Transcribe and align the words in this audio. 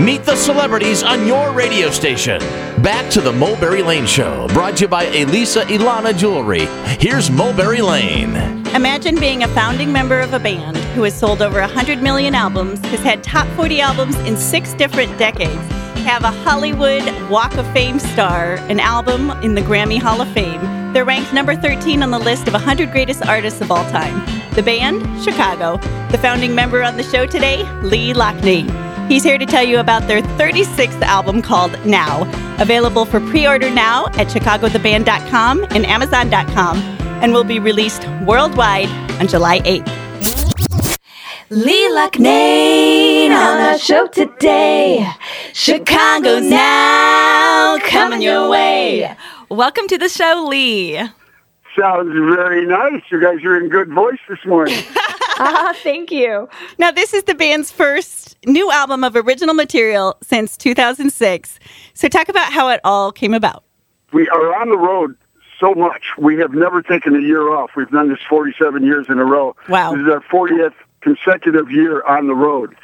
Meet 0.00 0.24
the 0.24 0.36
celebrities 0.36 1.02
on 1.02 1.26
your 1.26 1.52
radio 1.52 1.90
station. 1.90 2.40
Back 2.82 3.08
to 3.12 3.20
the 3.20 3.30
Mulberry 3.30 3.82
Lane 3.82 4.06
Show, 4.06 4.48
brought 4.48 4.78
to 4.78 4.84
you 4.84 4.88
by 4.88 5.04
Elisa 5.04 5.64
Ilana 5.66 6.16
Jewelry. 6.16 6.64
Here's 6.98 7.30
Mulberry 7.30 7.82
Lane. 7.82 8.34
Imagine 8.74 9.20
being 9.20 9.42
a 9.44 9.48
founding 9.48 9.92
member 9.92 10.18
of 10.18 10.32
a 10.32 10.40
band 10.40 10.78
who 10.94 11.02
has 11.02 11.16
sold 11.16 11.42
over 11.42 11.60
100 11.60 12.02
million 12.02 12.34
albums, 12.34 12.80
has 12.86 13.00
had 13.00 13.22
top 13.22 13.46
40 13.48 13.80
albums 13.82 14.16
in 14.20 14.36
six 14.36 14.72
different 14.72 15.16
decades, 15.18 15.60
have 16.04 16.24
a 16.24 16.30
Hollywood 16.30 17.04
Walk 17.30 17.54
of 17.58 17.70
Fame 17.72 18.00
star, 18.00 18.54
an 18.70 18.80
album 18.80 19.30
in 19.42 19.54
the 19.54 19.60
Grammy 19.60 20.00
Hall 20.00 20.22
of 20.22 20.28
Fame. 20.32 20.60
They're 20.94 21.04
ranked 21.04 21.34
number 21.34 21.54
13 21.54 22.02
on 22.02 22.10
the 22.10 22.18
list 22.18 22.48
of 22.48 22.54
100 22.54 22.90
greatest 22.90 23.24
artists 23.26 23.60
of 23.60 23.70
all 23.70 23.84
time. 23.90 24.24
The 24.54 24.62
band, 24.62 25.22
Chicago. 25.22 25.76
The 26.10 26.18
founding 26.18 26.54
member 26.54 26.82
on 26.82 26.96
the 26.96 27.04
show 27.04 27.26
today, 27.26 27.62
Lee 27.82 28.14
Loughnane. 28.14 28.81
He's 29.08 29.22
here 29.22 29.36
to 29.36 29.46
tell 29.46 29.62
you 29.64 29.78
about 29.78 30.06
their 30.08 30.22
36th 30.22 31.02
album 31.02 31.42
called 31.42 31.72
Now, 31.84 32.22
available 32.60 33.04
for 33.04 33.20
pre 33.20 33.46
order 33.46 33.70
now 33.70 34.06
at 34.14 34.28
chicagotheband.com 34.28 35.64
and 35.70 35.84
amazon.com, 35.84 36.78
and 37.22 37.32
will 37.32 37.44
be 37.44 37.58
released 37.58 38.06
worldwide 38.26 38.88
on 39.20 39.28
July 39.28 39.60
8th. 39.60 40.02
Lee 41.50 41.90
Loughnane 41.90 43.26
on 43.26 43.58
our 43.58 43.78
show 43.78 44.06
today. 44.06 45.06
Chicago's 45.52 46.48
now 46.48 47.76
coming 47.80 48.22
your 48.22 48.48
way. 48.48 49.14
Welcome 49.50 49.86
to 49.88 49.98
the 49.98 50.08
show, 50.08 50.46
Lee. 50.48 50.98
Sounds 51.78 52.12
very 52.12 52.66
nice. 52.66 53.02
You 53.10 53.20
guys 53.20 53.42
are 53.44 53.56
in 53.58 53.68
good 53.68 53.90
voice 53.90 54.18
this 54.28 54.44
morning. 54.46 54.82
Ah, 55.44 55.74
thank 55.82 56.12
you. 56.12 56.46
Now, 56.78 56.90
this 56.92 57.14
is 57.14 57.24
the 57.24 57.34
band's 57.34 57.70
first 57.72 58.36
new 58.46 58.70
album 58.70 59.02
of 59.02 59.16
original 59.16 59.54
material 59.54 60.16
since 60.22 60.56
2006. 60.58 61.58
So, 61.94 62.06
talk 62.06 62.28
about 62.28 62.52
how 62.52 62.68
it 62.68 62.80
all 62.84 63.10
came 63.10 63.32
about. 63.32 63.64
we 64.12 64.28
are 64.28 64.60
on 64.60 64.68
the 64.68 64.76
road 64.76 65.16
so 65.58 65.74
much. 65.74 66.02
We 66.18 66.36
have 66.36 66.52
never 66.52 66.82
taken 66.82 67.16
a 67.16 67.20
year 67.20 67.50
off. 67.50 67.70
We've 67.74 67.90
done 67.90 68.10
this 68.10 68.20
47 68.28 68.84
years 68.84 69.06
in 69.08 69.18
a 69.18 69.24
row. 69.24 69.56
Wow. 69.68 69.92
This 69.94 70.02
is 70.02 70.08
our 70.08 70.20
40th 70.20 70.74
consecutive 71.00 71.70
year 71.72 72.04
on 72.04 72.26
the 72.26 72.34
road. 72.34 72.76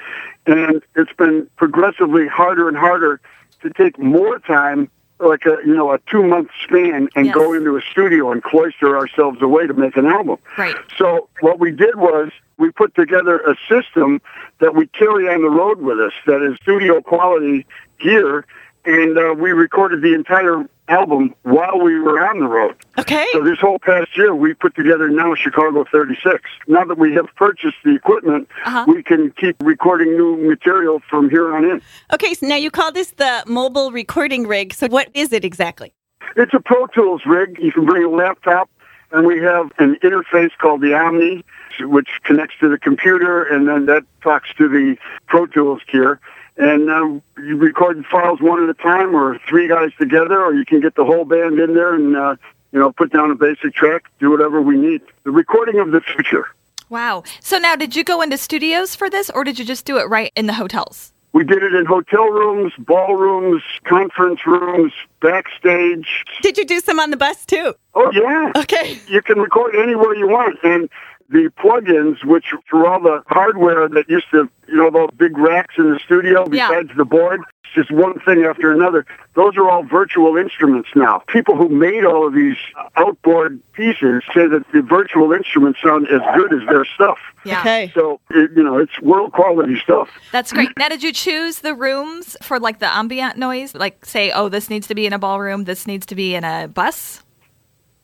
And 0.46 0.82
it's 0.96 1.12
been 1.12 1.48
progressively 1.56 2.26
harder 2.26 2.66
and 2.66 2.76
harder 2.78 3.20
to 3.62 3.70
take 3.70 3.98
more 3.98 4.38
time 4.40 4.90
like 5.20 5.44
a 5.46 5.56
you 5.66 5.74
know 5.74 5.92
a 5.92 5.98
two 6.10 6.22
month 6.22 6.50
span 6.64 7.08
and 7.16 7.26
Yes. 7.26 7.34
go 7.34 7.52
into 7.52 7.76
a 7.76 7.82
studio 7.82 8.30
and 8.30 8.42
cloister 8.42 8.96
ourselves 8.96 9.42
away 9.42 9.66
to 9.66 9.74
make 9.74 9.96
an 9.96 10.06
album. 10.06 10.38
Right. 10.56 10.76
So 10.96 11.28
what 11.40 11.58
we 11.58 11.70
did 11.72 11.96
was 11.96 12.30
we 12.56 12.70
put 12.70 12.94
together 12.94 13.38
a 13.40 13.56
system 13.68 14.20
that 14.60 14.74
we 14.74 14.86
carry 14.88 15.28
on 15.28 15.42
the 15.42 15.50
road 15.50 15.80
with 15.80 15.98
us 16.00 16.12
that 16.26 16.42
is 16.42 16.56
studio 16.62 17.00
quality 17.00 17.66
gear, 18.00 18.44
and 18.88 19.18
uh, 19.18 19.34
we 19.38 19.52
recorded 19.52 20.00
the 20.00 20.14
entire 20.14 20.66
album 20.88 21.34
while 21.42 21.78
we 21.78 22.00
were 22.00 22.26
on 22.26 22.40
the 22.40 22.46
road. 22.46 22.74
Okay. 22.98 23.26
So 23.34 23.44
this 23.44 23.58
whole 23.60 23.78
past 23.78 24.16
year, 24.16 24.34
we 24.34 24.54
put 24.54 24.74
together 24.74 25.10
now 25.10 25.34
Chicago 25.34 25.84
36. 25.92 26.42
Now 26.66 26.84
that 26.84 26.96
we 26.96 27.12
have 27.12 27.26
purchased 27.36 27.76
the 27.84 27.94
equipment, 27.94 28.48
Uh-huh. 28.64 28.86
we 28.88 29.02
can 29.02 29.30
keep 29.32 29.56
recording 29.60 30.12
new 30.16 30.36
material 30.38 31.02
from 31.10 31.28
here 31.28 31.54
on 31.54 31.64
in. 31.66 31.82
Okay, 32.14 32.32
so 32.32 32.46
now 32.46 32.56
you 32.56 32.70
call 32.70 32.90
this 32.90 33.10
the 33.12 33.42
mobile 33.46 33.92
recording 33.92 34.46
rig. 34.46 34.72
So, 34.72 34.86
what 34.88 35.08
is 35.12 35.34
it 35.34 35.44
exactly? 35.44 35.92
It's 36.36 36.54
a 36.54 36.60
Pro 36.60 36.86
Tools 36.86 37.22
rig. 37.26 37.58
You 37.60 37.70
can 37.72 37.84
bring 37.84 38.04
a 38.04 38.08
laptop, 38.08 38.70
and 39.12 39.26
we 39.26 39.38
have 39.40 39.70
an 39.78 39.96
interface 40.02 40.56
called 40.56 40.80
the 40.80 40.94
Omni, 40.94 41.44
which 41.80 42.08
connects 42.24 42.54
to 42.60 42.68
the 42.70 42.78
computer, 42.78 43.42
and 43.44 43.68
then 43.68 43.84
that 43.86 44.04
talks 44.22 44.48
to 44.56 44.68
the 44.68 44.96
Pro 45.26 45.44
Tools 45.44 45.82
gear. 45.92 46.18
And 46.58 46.90
um, 46.90 47.22
you 47.38 47.56
record 47.56 48.04
files 48.10 48.40
one 48.40 48.62
at 48.62 48.68
a 48.68 48.74
time, 48.74 49.14
or 49.14 49.38
three 49.48 49.68
guys 49.68 49.90
together, 49.98 50.42
or 50.42 50.54
you 50.54 50.64
can 50.64 50.80
get 50.80 50.96
the 50.96 51.04
whole 51.04 51.24
band 51.24 51.58
in 51.60 51.74
there 51.74 51.94
and 51.94 52.16
uh, 52.16 52.36
you 52.72 52.78
know 52.78 52.92
put 52.92 53.12
down 53.12 53.30
a 53.30 53.34
basic 53.34 53.74
track, 53.74 54.04
do 54.18 54.30
whatever 54.30 54.60
we 54.60 54.76
need. 54.76 55.02
The 55.24 55.30
recording 55.30 55.78
of 55.78 55.92
the 55.92 56.00
future. 56.00 56.46
Wow. 56.88 57.22
So 57.40 57.58
now, 57.58 57.76
did 57.76 57.94
you 57.94 58.02
go 58.02 58.22
into 58.22 58.36
studios 58.38 58.94
for 58.96 59.08
this, 59.08 59.30
or 59.30 59.44
did 59.44 59.58
you 59.58 59.64
just 59.64 59.84
do 59.84 59.98
it 59.98 60.08
right 60.08 60.32
in 60.34 60.46
the 60.46 60.54
hotels? 60.54 61.12
We 61.32 61.44
did 61.44 61.62
it 61.62 61.74
in 61.74 61.84
hotel 61.84 62.24
rooms, 62.24 62.72
ballrooms, 62.78 63.62
conference 63.84 64.46
rooms, 64.46 64.92
backstage. 65.20 66.24
Did 66.40 66.56
you 66.56 66.64
do 66.64 66.80
some 66.80 66.98
on 66.98 67.10
the 67.10 67.16
bus 67.16 67.44
too? 67.44 67.74
Oh 67.94 68.10
yeah. 68.12 68.52
Okay. 68.56 68.98
you 69.06 69.22
can 69.22 69.38
record 69.38 69.76
anywhere 69.76 70.14
you 70.16 70.26
want. 70.26 70.58
And 70.64 70.88
the 71.30 71.50
plugins, 71.58 72.24
which 72.24 72.46
through 72.68 72.86
all 72.86 73.00
the 73.00 73.22
hardware 73.26 73.88
that 73.88 74.08
used 74.08 74.30
to, 74.30 74.48
you 74.66 74.76
know, 74.76 74.90
those 74.90 75.10
big 75.16 75.36
racks 75.36 75.74
in 75.76 75.92
the 75.92 75.98
studio 75.98 76.46
Yeah. 76.50 76.68
besides 76.68 76.90
the 76.96 77.04
board, 77.04 77.42
it's 77.64 77.74
just 77.74 77.90
one 77.90 78.18
thing 78.20 78.44
after 78.44 78.72
another. 78.72 79.04
Those 79.34 79.56
are 79.58 79.68
all 79.68 79.82
virtual 79.82 80.38
instruments 80.38 80.88
now. 80.94 81.22
People 81.28 81.54
who 81.54 81.68
made 81.68 82.04
all 82.04 82.26
of 82.26 82.32
these 82.34 82.56
outboard 82.96 83.60
pieces 83.74 84.22
say 84.34 84.46
that 84.46 84.64
the 84.72 84.80
virtual 84.80 85.32
instruments 85.32 85.80
sound 85.82 86.08
as 86.08 86.22
good 86.34 86.54
as 86.54 86.66
their 86.66 86.86
stuff. 86.86 87.18
Yeah. 87.44 87.60
Okay. 87.60 87.92
So, 87.94 88.20
it, 88.30 88.50
you 88.56 88.62
know, 88.62 88.78
it's 88.78 88.98
world 89.00 89.32
quality 89.32 89.78
stuff. 89.80 90.08
That's 90.32 90.50
great. 90.52 90.70
Now, 90.78 90.88
did 90.88 91.02
you 91.02 91.12
choose 91.12 91.58
the 91.58 91.74
rooms 91.74 92.36
for 92.42 92.58
like 92.58 92.78
the 92.78 92.88
ambient 92.94 93.36
noise? 93.36 93.74
Like, 93.74 94.04
say, 94.06 94.30
oh, 94.32 94.48
this 94.48 94.70
needs 94.70 94.86
to 94.86 94.94
be 94.94 95.04
in 95.06 95.12
a 95.12 95.18
ballroom, 95.18 95.64
this 95.64 95.86
needs 95.86 96.06
to 96.06 96.14
be 96.14 96.34
in 96.34 96.44
a 96.44 96.68
bus? 96.68 97.22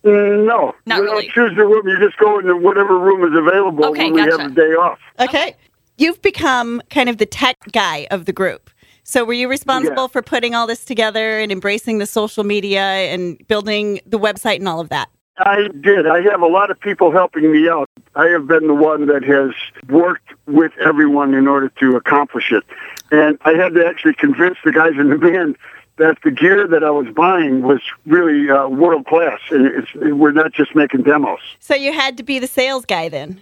Mm, 0.05 0.47
No, 0.47 0.75
Not 0.87 0.99
you 0.99 1.05
really. 1.05 1.23
don't 1.23 1.33
choose 1.33 1.53
your 1.57 1.69
room. 1.69 1.87
You 1.89 1.99
just 1.99 2.19
go 2.19 2.39
into 2.39 2.57
whatever 2.57 2.99
room 2.99 3.25
is 3.25 3.37
available 3.39 3.87
Okay, 3.87 4.05
when 4.05 4.13
we 4.15 4.25
gotcha. 4.25 4.43
have 4.43 4.53
a 4.53 4.55
day 4.55 4.73
off. 4.75 4.99
Okay. 5.21 5.57
You've 5.97 6.21
become 6.23 6.83
kind 6.91 7.09
of 7.09 7.19
the 7.19 7.27
tech 7.27 7.57
guy 7.73 8.07
of 8.11 8.25
the 8.27 8.33
group. 8.33 8.71
So, 9.07 9.25
were 9.25 9.33
you 9.35 9.49
responsible 9.49 10.05
Yeah. 10.05 10.09
for 10.09 10.23
putting 10.23 10.55
all 10.55 10.67
this 10.67 10.85
together 10.85 11.39
and 11.39 11.53
embracing 11.53 11.99
the 11.99 12.07
social 12.07 12.43
media 12.43 12.81
and 12.81 13.39
building 13.49 14.01
the 14.07 14.19
website 14.19 14.57
and 14.57 14.69
all 14.69 14.81
of 14.81 14.89
that? 14.89 15.09
I 15.39 15.69
did. 15.81 16.07
I 16.07 16.21
have 16.23 16.41
a 16.43 16.47
lot 16.47 16.71
of 16.71 16.79
people 16.81 17.11
helping 17.11 17.51
me 17.53 17.69
out. 17.69 17.89
I 18.15 18.27
have 18.29 18.47
been 18.47 18.67
the 18.67 18.75
one 18.75 19.07
that 19.07 19.23
has 19.25 19.51
worked 19.89 20.29
with 20.47 20.73
everyone 20.79 21.35
in 21.35 21.47
order 21.49 21.69
to 21.81 21.97
accomplish 21.97 22.51
it. 22.53 22.63
And 23.11 23.37
I 23.45 23.53
had 23.55 23.75
to 23.75 23.85
actually 23.87 24.15
convince 24.15 24.57
the 24.65 24.73
guys 24.73 24.93
in 24.99 25.11
the 25.11 25.19
band 25.19 25.57
that 25.97 26.19
the 26.23 26.31
gear 26.31 26.67
that 26.67 26.83
I 26.83 26.91
was 26.91 27.07
buying 27.15 27.63
was 27.63 27.81
really 28.07 28.51
uh, 28.51 28.69
world 28.69 29.07
class. 29.07 29.41
And 29.51 29.67
it's, 29.67 29.95
we're 29.95 30.33
not 30.33 30.53
just 30.53 30.75
making 30.75 31.03
demos. 31.03 31.39
So, 31.61 31.75
you 31.75 31.93
had 31.93 32.17
to 32.17 32.23
be 32.23 32.39
the 32.39 32.47
sales 32.47 32.85
guy 32.85 33.09
then. 33.09 33.41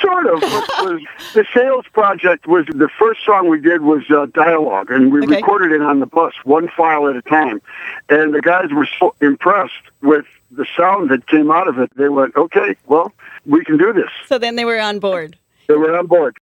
Sort 0.00 0.26
of. 0.26 0.40
Was, 0.42 1.00
the 1.32 1.44
sales 1.52 1.86
project 1.92 2.46
was 2.46 2.66
the 2.66 2.88
first 2.98 3.24
song 3.24 3.48
we 3.48 3.60
did 3.60 3.80
was 3.80 4.02
uh, 4.10 4.26
dialogue, 4.26 4.90
and 4.90 5.10
we 5.10 5.22
Okay. 5.22 5.36
recorded 5.36 5.72
it 5.72 5.80
on 5.82 5.98
the 6.00 6.06
bus, 6.06 6.34
one 6.44 6.68
file 6.76 7.08
at 7.08 7.16
a 7.16 7.22
time. 7.22 7.60
And 8.08 8.34
the 8.34 8.42
guys 8.42 8.70
were 8.70 8.86
so 9.00 9.14
impressed 9.20 9.72
with 10.02 10.26
the 10.50 10.66
sound 10.76 11.10
that 11.10 11.26
came 11.26 11.50
out 11.50 11.66
of 11.66 11.78
it. 11.78 11.90
They 11.96 12.08
went, 12.10 12.36
"Okay, 12.36 12.76
well, 12.86 13.12
we 13.46 13.64
can 13.64 13.76
do 13.78 13.92
this." 13.92 14.10
So, 14.26 14.38
then 14.38 14.54
they 14.56 14.64
were 14.66 14.78
on 14.78 14.98
board. 15.00 15.36
They 15.66 15.74
were 15.74 15.96
on 15.96 16.06
board. 16.06 16.36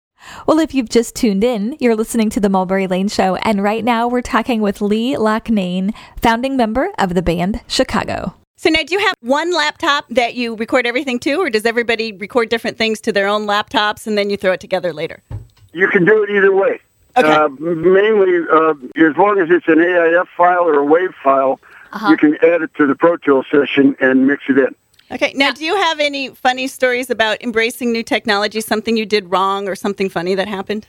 Well, 0.46 0.58
if 0.58 0.74
you've 0.74 0.88
just 0.88 1.14
tuned 1.14 1.44
in, 1.44 1.76
you're 1.80 1.96
listening 1.96 2.30
to 2.30 2.40
the 2.40 2.48
Mulberry 2.48 2.86
Lane 2.86 3.08
Show, 3.08 3.36
and 3.36 3.62
right 3.62 3.84
now 3.84 4.08
we're 4.08 4.22
talking 4.22 4.60
with 4.60 4.80
Lee 4.80 5.14
Loughnane, 5.14 5.94
founding 6.20 6.56
member 6.56 6.90
of 6.98 7.14
the 7.14 7.22
band 7.22 7.60
Chicago. 7.66 8.34
So, 8.56 8.70
now 8.70 8.82
do 8.84 8.94
you 8.94 9.00
have 9.00 9.14
one 9.20 9.52
laptop 9.52 10.04
that 10.10 10.34
you 10.34 10.54
record 10.54 10.86
everything 10.86 11.18
to, 11.20 11.34
or 11.34 11.50
does 11.50 11.66
everybody 11.66 12.12
record 12.12 12.48
different 12.48 12.78
things 12.78 13.00
to 13.02 13.12
their 13.12 13.26
own 13.26 13.46
laptops 13.46 14.06
and 14.06 14.16
then 14.16 14.30
you 14.30 14.36
throw 14.36 14.52
it 14.52 14.60
together 14.60 14.92
later? 14.92 15.22
You 15.72 15.88
can 15.88 16.04
do 16.04 16.22
it 16.22 16.30
either 16.30 16.54
way. 16.54 16.78
Okay. 17.16 17.28
Uh, 17.28 17.48
mainly, 17.58 18.46
uh, 18.50 18.74
as 19.08 19.16
long 19.16 19.38
as 19.40 19.50
it's 19.50 19.66
an 19.68 19.78
AIF 19.80 20.28
file 20.36 20.64
or 20.68 20.80
a 20.80 20.86
WAV 20.86 21.12
file, 21.22 21.60
Uh-huh. 21.92 22.10
you 22.10 22.16
can 22.16 22.34
add 22.36 22.62
it 22.62 22.70
to 22.76 22.86
the 22.86 22.94
Pro 22.94 23.16
Tools 23.18 23.46
session 23.50 23.96
and 24.00 24.26
mix 24.26 24.44
it 24.48 24.56
in. 24.58 24.74
Okay. 25.12 25.32
Now, 25.36 25.52
do 25.52 25.64
you 25.64 25.76
have 25.76 26.00
any 26.00 26.30
funny 26.30 26.66
stories 26.66 27.10
about 27.10 27.42
embracing 27.42 27.92
new 27.92 28.02
technology, 28.02 28.60
something 28.60 28.96
you 28.96 29.06
did 29.06 29.30
wrong 29.30 29.68
or 29.68 29.74
something 29.74 30.08
funny 30.08 30.34
that 30.34 30.48
happened? 30.48 30.86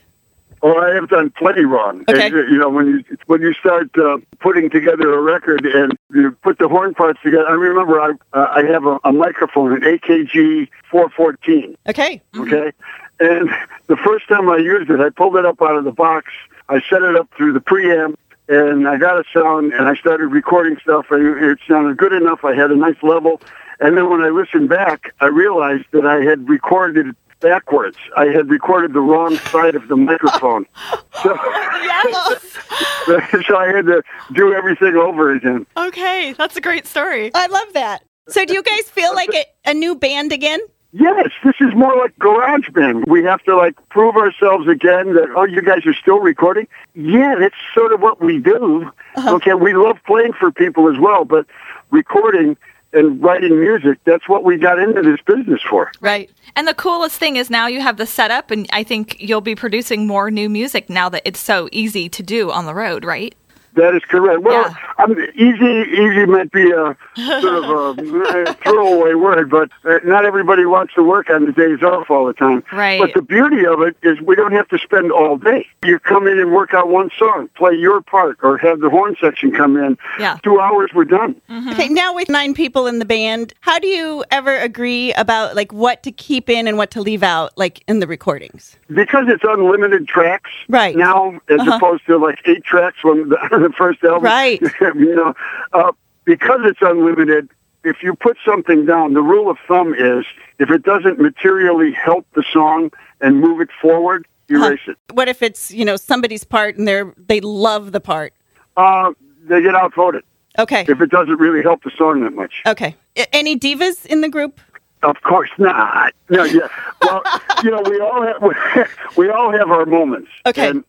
Oh, 0.61 0.78
I 0.78 0.94
have 0.95 1.09
done 1.09 1.29
plenty 1.31 1.66
wrong. 1.66 2.06
Okay. 2.07 2.28
And, 2.28 2.33
you 2.50 2.57
know, 2.57 2.69
when 2.69 2.88
you 2.88 3.18
when 3.25 3.42
you 3.42 3.53
start 3.53 3.89
uh, 3.98 4.18
putting 4.39 4.69
together 4.69 5.13
a 5.13 5.21
record 5.21 5.65
and 5.65 5.92
you 6.13 6.31
put 6.42 6.57
the 6.57 6.69
horn 6.69 6.94
parts 6.94 7.19
together, 7.21 7.45
I 7.45 7.51
remember 7.53 8.00
I 8.00 8.12
uh, 8.31 8.48
I 8.56 8.63
have 8.63 8.86
a, 8.86 8.98
a 9.03 9.12
microphone, 9.12 9.74
an 9.74 9.81
AKG 9.81 10.69
414. 10.89 11.75
Okay. 11.89 12.21
Okay, 12.38 12.71
and 13.19 13.50
the 13.88 13.98
first 13.98 14.30
time 14.30 14.50
I 14.50 14.56
used 14.56 14.89
it, 14.89 15.01
I 15.01 15.09
pulled 15.09 15.36
it 15.36 15.45
up 15.45 15.62
out 15.62 15.75
of 15.75 15.83
the 15.83 15.92
box. 15.92 16.31
I 16.69 16.81
set 16.89 17.01
it 17.01 17.18
up 17.18 17.30
through 17.36 17.51
the 17.51 17.59
preamp, 17.59 18.15
and 18.48 18.88
I 18.88 18.98
got 18.98 19.18
a 19.18 19.25
sound, 19.33 19.74
and 19.74 19.89
I 19.89 19.95
started 19.95 20.27
recording 20.27 20.77
stuff. 20.81 21.07
And 21.12 21.44
it 21.44 21.59
sounded 21.68 21.98
good 21.98 22.13
enough. 22.13 22.45
I 22.45 22.53
had 22.56 22.71
a 22.71 22.75
nice 22.75 23.03
level, 23.03 23.42
and 23.80 23.98
then 23.98 24.10
when 24.10 24.22
I 24.22 24.30
listened 24.30 24.70
back, 24.70 25.14
I 25.20 25.28
realized 25.28 25.86
that 25.92 26.06
I 26.06 26.22
had 26.22 26.50
recorded 26.50 27.08
it 27.08 27.16
backwards. 27.44 27.98
I 28.16 28.28
had 28.28 28.50
recorded 28.50 28.94
the 28.94 29.02
wrong 29.02 29.36
side 29.38 29.75
of 29.75 29.88
the 29.88 29.98
microphone. 29.98 30.66
So, 31.22 31.36
so 33.48 33.58
I 33.58 33.72
had 33.74 33.86
to 33.86 34.04
do 34.34 34.54
everything 34.54 34.96
over 34.96 35.31
again. 35.31 35.66
Okay, 35.78 36.34
that's 36.38 36.58
a 36.58 36.62
great 36.62 36.86
story. 36.86 37.31
I 37.34 37.48
love 37.48 37.72
that. 37.74 38.04
So, 38.28 38.44
do 38.44 38.54
you 38.54 38.64
guys 38.64 38.90
feel 38.90 39.14
like 39.14 39.34
a, 39.34 39.70
a 39.70 39.74
new 39.74 39.96
band 39.96 40.34
again? 40.34 40.60
Yes, 40.92 41.30
this 41.44 41.56
is 41.60 41.74
more 41.75 41.96
like 41.96 42.18
garage 42.20 42.70
band. 42.70 43.06
We 43.08 43.24
have 43.24 43.42
to 43.44 43.56
like 43.56 43.75
prove 43.90 44.16
ourselves 44.16 44.68
again 44.68 45.14
that 45.14 45.30
oh, 45.36 45.46
you 45.46 45.62
guys 45.62 45.86
are 45.86 45.94
still 45.94 46.20
recording. 46.20 46.68
Yeah, 46.94 47.36
that's 47.40 47.56
sort 47.74 47.94
of 47.94 48.02
what 48.02 48.22
we 48.22 48.40
do. 48.40 48.92
Uh-huh. 49.16 49.36
Okay, 49.36 49.54
we 49.54 49.74
love 49.74 49.98
playing 50.06 50.34
for 50.34 50.52
people 50.52 50.92
as 50.92 51.00
well, 51.00 51.25
but 51.25 51.46
recording 51.90 52.58
and 52.94 53.22
writing 53.22 53.60
music, 53.60 54.00
that's 54.06 54.28
what 54.30 54.44
we 54.44 54.57
got 54.57 54.80
into 54.80 55.01
this 55.01 55.19
business 55.25 55.62
for. 55.69 55.92
Right. 56.00 56.30
And 56.56 56.68
the 56.68 56.74
coolest 56.74 57.18
thing 57.18 57.36
is 57.36 57.50
now 57.50 57.68
you 57.68 57.81
have 57.81 57.98
the 57.98 58.06
setup, 58.06 58.51
and 58.51 58.68
I 58.72 58.84
think 58.84 59.18
you'll 59.19 59.42
be 59.42 59.56
producing 59.56 60.07
more 60.07 60.30
new 60.30 60.50
music 60.50 60.90
now 60.90 61.10
that 61.10 61.24
it's 61.25 61.40
so 61.40 61.69
easy 61.72 62.10
to 62.10 62.24
do 62.24 62.51
on 62.51 62.66
the 62.66 62.74
road, 62.74 63.04
right? 63.04 63.36
That 63.75 63.96
is 63.96 64.04
correct. 64.04 64.42
Well, 64.42 64.62
Yeah. 64.70 64.75
I 65.00 65.08
mean, 65.08 65.28
easy, 65.36 65.90
easy 65.92 66.25
might 66.25 66.52
be 66.52 66.70
a 66.72 66.96
sort 67.42 67.64
of 67.64 67.98
a, 67.98 68.46
a 68.50 68.54
throwaway 68.56 69.16
word, 69.16 69.50
but 69.50 69.70
uh, 69.84 70.00
not 70.04 70.25
everybody 70.25 70.66
wants 70.66 70.94
to 70.94 71.04
work 71.04 71.30
on 71.30 71.46
the 71.46 71.52
days 71.52 71.81
off 71.81 72.10
all 72.12 72.25
the 72.25 72.34
time. 72.34 72.64
Right. 72.72 73.00
But 73.02 73.14
the 73.16 73.22
beauty 73.24 73.66
of 73.66 73.81
it 73.81 73.98
is 74.04 74.22
we 74.22 74.36
don't 74.36 74.52
have 74.52 74.68
to 74.70 74.78
spend 74.78 75.12
all 75.12 75.38
day. 75.38 75.68
You 75.84 76.00
come 76.00 76.28
in 76.28 76.38
and 76.40 76.52
work 76.54 76.74
out 76.74 76.90
one 76.90 77.10
song, 77.18 77.50
play 77.56 77.74
your 77.74 78.02
part, 78.02 78.38
or 78.44 78.58
have 78.60 78.80
the 78.80 78.90
horn 78.90 79.16
section 79.20 79.52
come 79.52 79.75
in. 79.78 79.98
Yeah. 80.20 80.38
Two 80.44 80.60
hours, 80.60 80.92
we're 80.94 81.06
done. 81.06 81.36
Okay, 81.72 81.90
now 81.90 82.14
with 82.14 82.30
nine 82.30 82.54
people 82.54 82.86
in 82.88 83.00
the 83.00 83.06
band, 83.06 83.54
how 83.62 83.80
do 83.80 83.88
you 83.88 84.24
ever 84.31 84.56
agree 84.58 85.14
about 85.14 85.56
like 85.56 85.74
what 85.74 86.04
to 86.04 86.12
keep 86.12 86.50
in 86.50 86.68
and 86.68 86.78
what 86.78 86.92
to 86.92 87.02
leave 87.02 87.24
out, 87.24 87.58
like 87.58 87.84
in 87.88 88.00
the 88.00 88.08
recordings? 88.08 88.78
Because 88.94 89.25
it's 89.28 89.44
unlimited 89.44 90.08
tracks 90.08 90.52
Right. 90.70 90.96
now, 90.96 91.40
as 91.50 91.60
Uh-huh. 91.60 91.78
opposed 91.78 92.06
to 92.06 92.18
like 92.18 92.40
eight 92.46 92.64
tracks 92.64 92.98
from 93.02 93.30
the, 93.30 93.62
the 93.63 93.71
first 93.71 94.04
album. 94.04 94.24
Right. 94.24 94.62
you 94.81 95.15
know, 95.15 95.33
uh, 95.74 95.92
because 96.25 96.60
it's 96.63 96.80
unlimited, 96.81 97.50
if 97.83 98.04
you 98.04 98.15
put 98.15 98.38
something 98.45 98.86
down, 98.86 99.13
the 99.13 99.21
rule 99.21 99.50
of 99.50 99.57
thumb 99.68 99.94
is 99.94 100.25
if 100.60 100.69
it 100.69 100.83
doesn't 100.83 101.19
materially 101.19 101.92
help 101.92 102.25
the 102.33 102.44
song 102.51 102.92
and 103.21 103.39
move 103.39 103.62
it 103.62 103.69
forward, 103.81 104.27
erase 104.50 104.80
it. 104.88 104.98
What 105.13 105.27
if 105.27 105.42
it's 105.42 105.71
you 105.71 105.86
know 105.86 105.95
somebody's 105.95 106.44
part 106.44 106.77
and 106.77 106.88
they're 106.88 107.13
they 107.18 107.42
love 107.42 107.92
the 107.92 108.00
part? 108.00 108.33
Uh, 108.77 109.13
they 109.44 109.62
get 109.62 109.75
outvoted 109.75 110.24
Okay. 110.57 110.86
if 110.88 111.01
it 111.01 111.10
doesn't 111.10 111.39
really 111.39 111.62
help 111.62 111.83
the 111.83 111.92
song 111.98 112.21
that 112.24 112.33
much. 112.33 112.62
Okay. 112.65 112.95
Any 113.31 113.57
divas 113.57 114.06
in 114.06 114.21
the 114.21 114.30
group? 114.30 114.60
Of 115.04 115.21
course 115.24 115.50
not. 115.57 116.13
No, 116.30 116.44
yeah. 116.44 116.68
Well, 117.01 117.21
you 117.63 117.71
know, 117.71 117.81
we 117.86 118.00
all 118.00 118.21
have 118.24 118.88
we 119.18 119.30
all 119.30 119.51
have 119.51 119.69
our 119.69 119.86
moments. 119.86 120.30
Okay. 120.45 120.69
And 120.69 120.83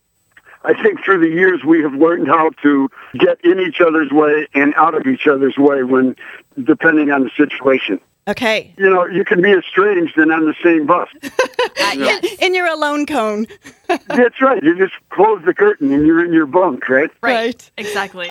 I 0.64 0.80
think 0.82 1.04
through 1.04 1.20
the 1.20 1.28
years 1.28 1.62
we 1.64 1.82
have 1.82 1.94
learned 1.94 2.26
how 2.28 2.50
to 2.62 2.88
get 3.18 3.38
in 3.44 3.60
each 3.60 3.80
other's 3.80 4.10
way 4.10 4.46
and 4.54 4.74
out 4.76 4.94
of 4.94 5.06
each 5.06 5.26
other's 5.26 5.58
way 5.58 5.82
when 5.82 6.16
depending 6.62 7.10
on 7.10 7.24
the 7.24 7.30
situation. 7.36 8.00
Okay. 8.26 8.72
You 8.78 8.88
know, 8.88 9.06
you 9.06 9.24
can 9.24 9.42
be 9.42 9.52
estranged 9.52 10.16
and 10.16 10.32
on 10.32 10.46
the 10.46 10.54
same 10.62 10.86
bus. 10.86 11.08
Uh, 11.76 12.20
in 12.40 12.54
your 12.54 12.66
alone 12.66 13.04
cone. 13.04 13.46
That's 14.08 14.40
right. 14.40 14.62
You 14.62 14.76
just 14.76 14.94
close 15.10 15.42
the 15.44 15.54
curtain 15.54 15.92
and 15.92 16.06
you're 16.06 16.24
in 16.24 16.32
your 16.32 16.46
bunk, 16.46 16.88
right? 16.88 17.10
Right. 17.22 17.70
Exactly. 17.76 18.30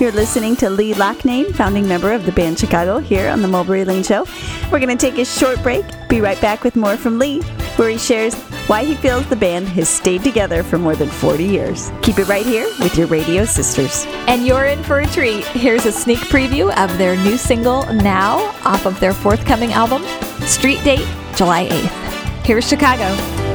You're 0.00 0.12
listening 0.12 0.54
to 0.56 0.70
Lee 0.70 0.94
Loughnane, 0.94 1.54
founding 1.54 1.88
member 1.88 2.12
of 2.12 2.24
the 2.24 2.32
band 2.32 2.58
Chicago, 2.58 2.98
here 2.98 3.28
on 3.28 3.42
the 3.42 3.48
Mulberry 3.48 3.84
Lane 3.84 4.04
Show. 4.04 4.26
We're 4.70 4.78
going 4.78 4.96
to 4.96 5.10
take 5.10 5.18
a 5.18 5.24
short 5.24 5.60
break. 5.62 5.84
Be 6.08 6.20
right 6.20 6.40
back 6.40 6.62
with 6.62 6.76
more 6.76 6.96
from 6.96 7.18
Lee, 7.18 7.42
where 7.76 7.88
he 7.88 7.98
shares 7.98 8.34
why 8.68 8.84
he 8.84 8.94
feels 8.94 9.26
the 9.28 9.34
band 9.34 9.66
has 9.70 9.88
stayed 9.88 10.22
together 10.22 10.62
for 10.62 10.78
more 10.78 10.94
than 10.94 11.08
40 11.08 11.42
years. 11.44 11.90
Keep 12.02 12.18
it 12.18 12.28
right 12.28 12.46
here 12.46 12.66
with 12.78 12.96
your 12.96 13.08
radio 13.08 13.44
sisters. 13.44 14.04
And 14.28 14.46
you're 14.46 14.66
in 14.66 14.84
for 14.84 15.00
a 15.00 15.06
treat. 15.08 15.44
Here's 15.46 15.86
a 15.86 15.92
sneak 15.92 16.18
preview 16.18 16.72
of 16.76 16.96
their 16.98 17.16
new 17.16 17.36
single, 17.36 17.84
Now, 17.92 18.38
off 18.64 18.86
of 18.86 19.00
their 19.00 19.14
forthcoming 19.14 19.72
album, 19.72 20.04
Street 20.46 20.84
Date, 20.84 21.08
July 21.34 21.66
8th. 21.68 22.44
Here's 22.44 22.68
Chicago. 22.68 23.47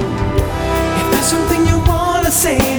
If 2.36 2.73